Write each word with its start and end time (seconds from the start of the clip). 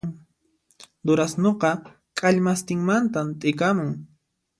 Durasnuqa 1.09 1.71
k'allmastinmantan 2.17 3.27
t'ikamun 3.39 3.91